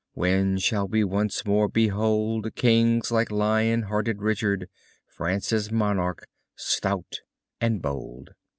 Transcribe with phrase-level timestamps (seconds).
[0.13, 4.67] When shall we once more behold Kings like lion hearted Richard,
[5.05, 7.19] France's monarch, stout
[7.59, 8.31] and bold?